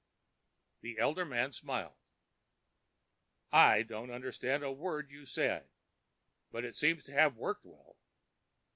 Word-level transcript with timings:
The 0.81 0.97
elder 0.97 1.25
man 1.25 1.53
smiled. 1.53 1.99
"I 3.51 3.83
don't 3.83 4.09
understand 4.09 4.63
a 4.63 4.71
word 4.71 5.11
you 5.11 5.27
say, 5.27 5.67
but 6.49 6.65
it 6.65 6.75
seems 6.75 7.03
to 7.03 7.13
have 7.13 7.37
worked 7.37 7.65
well. 7.65 7.97